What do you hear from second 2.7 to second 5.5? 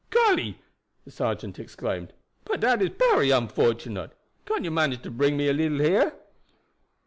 is bery unfortunate. Can't you manage to bring me